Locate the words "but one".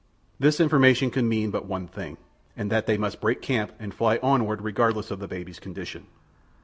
1.51-1.85